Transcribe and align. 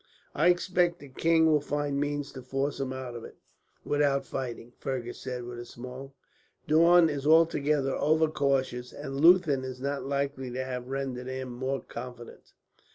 "I 0.33 0.47
expect 0.47 0.97
the 0.97 1.09
king 1.09 1.45
will 1.45 1.61
find 1.61 1.99
means 1.99 2.31
to 2.31 2.41
force 2.41 2.79
him 2.79 2.91
out 2.91 3.13
of 3.13 3.23
it, 3.23 3.35
without 3.85 4.25
fighting," 4.25 4.73
Fergus 4.79 5.19
said 5.19 5.43
with 5.43 5.59
a 5.59 5.63
smile. 5.65 6.15
"Daun 6.67 7.07
is 7.07 7.27
altogether 7.27 7.93
over 7.93 8.27
cautious, 8.27 8.93
and 8.93 9.21
Leuthen 9.21 9.63
is 9.63 9.79
not 9.79 10.03
likely 10.03 10.49
to 10.49 10.63
have 10.65 10.87
rendered 10.87 11.27
him 11.27 11.51
more 11.51 11.81
confident." 11.83 12.53